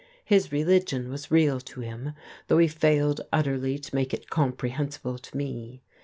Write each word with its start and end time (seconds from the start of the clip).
His 0.25 0.51
religion 0.51 1.11
was 1.11 1.29
real 1.29 1.59
to 1.59 1.81
him, 1.81 2.13
though 2.47 2.57
he 2.57 2.67
failed 2.67 3.21
utterly 3.31 3.77
to 3.77 3.93
make 3.95 4.15
it 4.15 4.31
comprehensible 4.31 5.19
to 5.19 5.37
me. 5.37 5.83